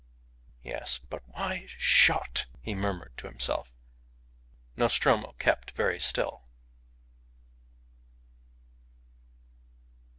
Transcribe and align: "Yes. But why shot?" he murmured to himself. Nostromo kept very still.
"Yes. 0.63 0.97
But 0.97 1.21
why 1.27 1.67
shot?" 1.77 2.47
he 2.59 2.73
murmured 2.73 3.13
to 3.17 3.27
himself. 3.27 3.71
Nostromo 4.75 5.33
kept 5.33 5.73
very 5.73 5.99
still. 5.99 6.47